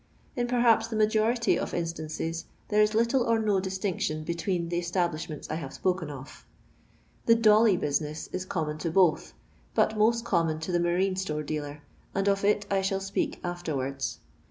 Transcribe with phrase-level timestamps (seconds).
[0.35, 5.11] In perhaps the majority of instiness there is little or no distinction between the estt
[5.11, 6.43] blishments I have spoken of.
[7.27, 9.35] The doilif bnsinsii is common to both,
[9.75, 11.83] but most common to the marine* store dealer,
[12.15, 14.17] and of it I shall speak afterwards.